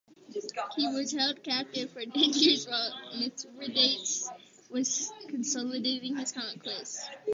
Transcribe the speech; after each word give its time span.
He 0.75 0.87
was 0.87 1.11
held 1.11 1.43
captive 1.43 1.91
for 1.91 2.01
ten 2.03 2.11
years 2.33 2.67
while 2.67 2.91
Mithridates 3.19 4.27
was 4.71 5.11
consolidating 5.27 6.17
his 6.17 6.31
conquests. 6.31 7.07